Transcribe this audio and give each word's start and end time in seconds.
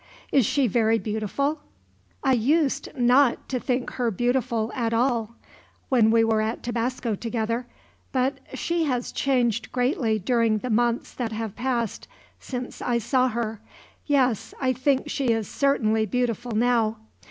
"Is 0.31 0.47
she 0.47 0.65
very 0.65 0.97
beautiful?" 0.97 1.59
"I 2.23 2.33
used 2.33 2.89
not 2.97 3.47
to 3.49 3.59
think 3.59 3.91
her 3.91 4.09
beautiful 4.09 4.71
at 4.73 4.95
all, 4.95 5.35
when 5.89 6.09
we 6.09 6.23
were 6.23 6.41
at 6.41 6.63
Tabasco 6.63 7.13
together; 7.13 7.67
but 8.11 8.39
she 8.55 8.85
has 8.85 9.11
changed 9.11 9.71
greatly 9.71 10.17
during 10.17 10.57
the 10.57 10.71
months 10.71 11.13
that 11.13 11.33
have 11.33 11.55
passed 11.55 12.07
since 12.39 12.81
I 12.81 12.97
saw 12.97 13.27
her. 13.27 13.61
Yes, 14.07 14.55
I 14.59 14.73
think 14.73 15.07
she 15.07 15.25
is 15.27 15.47
certainly 15.47 16.07
beautiful 16.07 16.53
now. 16.53 16.97